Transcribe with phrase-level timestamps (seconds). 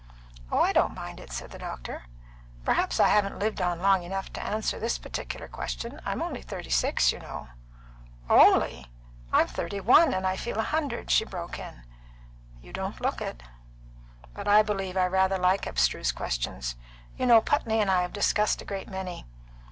[0.51, 2.05] "Oh, I don't mind it," said the doctor.
[2.65, 6.71] "Perhaps I haven't lived on long enough to answer this particular question; I'm only thirty
[6.71, 7.49] six, you know."
[8.27, 8.87] "Only?
[9.31, 11.83] I'm thirty one, and I feel a hundred!" she broke in.
[12.63, 13.43] "You don't look it.
[14.33, 16.75] But I believe I rather like abstruse questions.
[17.15, 19.27] You know Putney and I have discussed a great many.